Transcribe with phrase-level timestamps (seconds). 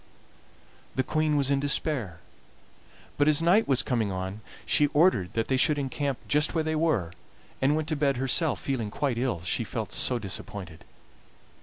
[0.95, 2.21] "The Queen was in despair,
[3.19, 6.75] but as night was coming on she ordered that they should encamp just where they
[6.75, 7.11] were,
[7.61, 10.85] and went to bed herself, feeling quite ill, she was so disappointed.